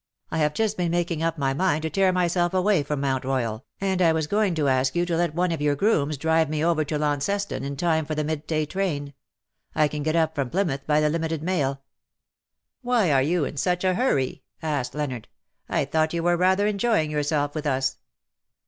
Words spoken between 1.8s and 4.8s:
to tear myself away from Mount Royal^ and I was going to